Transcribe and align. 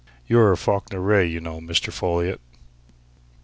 You're 0.25 0.55
Falkiner 0.55 0.99
Wraye, 0.99 1.29
you 1.29 1.39
know, 1.39 1.61
Mr. 1.61 1.93
Folliot!" 1.93 2.39